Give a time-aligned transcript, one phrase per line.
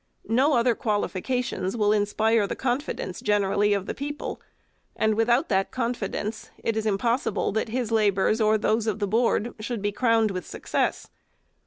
[0.29, 4.41] No other qualifications will inspire the con fidence generally of the people;
[4.95, 9.53] and without that confidence, it is impossible that his labors or those of the Board
[9.59, 11.07] should be crowned with success.